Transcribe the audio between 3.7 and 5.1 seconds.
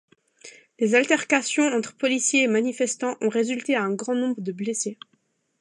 à un grand nombre de blessés.